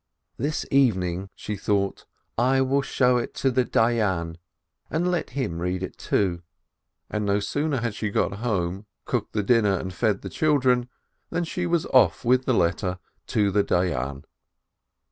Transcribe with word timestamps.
"This 0.37 0.65
evening," 0.71 1.29
she 1.35 1.55
thought, 1.55 2.07
"I 2.35 2.59
will 2.61 2.81
show 2.81 3.17
it 3.17 3.35
to 3.35 3.51
the 3.51 3.63
Dayan, 3.63 4.37
and 4.89 5.11
let 5.11 5.29
him 5.37 5.59
read 5.59 5.83
it 5.83 5.95
too." 5.99 6.41
And 7.11 7.23
no 7.23 7.39
sooner 7.39 7.81
had 7.81 7.93
she 7.93 8.09
got 8.09 8.37
home, 8.39 8.87
cooked 9.05 9.33
the 9.33 9.43
dinner, 9.43 9.77
and 9.77 9.93
fed 9.93 10.23
the 10.23 10.29
children, 10.29 10.89
than 11.29 11.43
she 11.43 11.67
was 11.67 11.85
off 11.85 12.25
with 12.25 12.45
the 12.45 12.53
letter 12.55 12.97
to 13.27 13.51
the 13.51 13.63
Dayan. 13.63 14.25